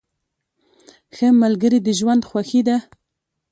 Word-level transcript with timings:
ښه 1.15 1.27
ملګري 1.43 1.79
د 1.83 1.87
ژوند 1.99 2.21
خوښي 2.29 2.61
ده. 2.67 2.77